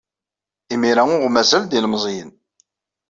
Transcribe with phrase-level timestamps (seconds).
[0.73, 2.31] Imir-a ur aɣ-mazal d ilemẓiyen.